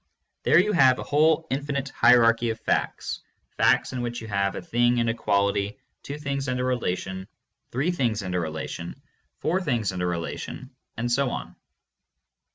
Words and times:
There 0.41 0.57
you 0.57 0.71
have 0.71 0.97
a 0.97 1.03
whole 1.03 1.45
in 1.51 1.63
finite 1.63 1.89
hierarchy 1.89 2.49
of 2.49 2.59
facts,— 2.59 3.21
facts 3.59 3.93
in 3.93 4.01
which 4.01 4.19
you 4.19 4.27
have 4.27 4.55
a 4.55 4.61
thing 4.63 4.99
and 4.99 5.07
a 5.11 5.13
quality, 5.13 5.77
two 6.01 6.17
things 6.17 6.47
and 6.47 6.59
a 6.59 6.63
relation, 6.63 7.27
three 7.71 7.91
things 7.91 8.23
and 8.23 8.33
a 8.33 8.39
relation, 8.39 8.99
four 9.37 9.61
things 9.61 9.91
and 9.91 10.01
a 10.01 10.07
relation, 10.07 10.71
and 10.97 11.11
so 11.11 11.29
on. 11.29 11.55